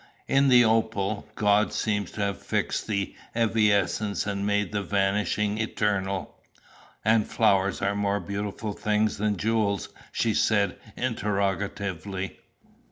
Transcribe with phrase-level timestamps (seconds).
[0.27, 6.35] In the opal, God seems to have fixed the evanescent and made the vanishing eternal."
[7.05, 12.39] "And flowers are more beautiful things than jewels?' she said interrogatively.